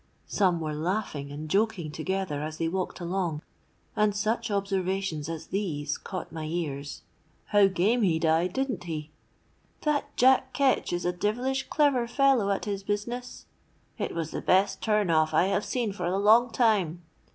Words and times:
Some 0.25 0.59
were 0.59 0.73
laughing 0.73 1.31
and 1.31 1.47
joking 1.47 1.91
together 1.91 2.41
as 2.41 2.57
they 2.57 2.67
walked 2.67 2.99
along; 2.99 3.43
and 3.95 4.15
such 4.15 4.49
observations 4.49 5.29
as 5.29 5.45
these 5.45 5.99
caught 5.99 6.31
my 6.31 6.45
ears:—'How 6.45 7.67
game 7.67 8.01
he 8.01 8.17
died, 8.17 8.51
didn't 8.51 8.85
he?'—'That 8.85 10.17
Jack 10.17 10.53
Ketch 10.53 10.91
is 10.91 11.05
a 11.05 11.13
devilish 11.13 11.67
clever 11.69 12.07
fellow 12.07 12.49
at 12.49 12.65
his 12.65 12.81
business!'—'It 12.81 14.15
was 14.15 14.31
the 14.31 14.41
best 14.41 14.81
turnoff 14.81 15.35
I 15.35 15.43
have 15.49 15.63
seen 15.65 15.93
for 15.93 16.07
a 16.07 16.17
long 16.17 16.49
time.' 16.51 17.03